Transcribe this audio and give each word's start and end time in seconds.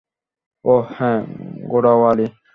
ওহ, 0.65 0.85
হ্যাঁ, 0.97 1.19
ঘোড়াওয়ালী। 1.69 2.27